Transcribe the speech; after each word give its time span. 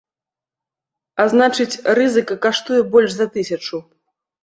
А 1.21 1.27
значыць, 1.35 1.69
рызыка 2.01 2.41
каштуе 2.49 2.81
больш 2.97 3.11
за 3.23 3.33
тысячу. 3.41 3.87